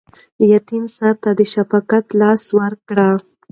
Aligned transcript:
د 0.37 0.39
یتیم 0.53 0.85
سر 0.95 1.13
ته 1.23 1.29
د 1.39 1.41
شفقت 1.53 2.05
لاس 2.19 2.43
ورکړئ. 2.59 3.13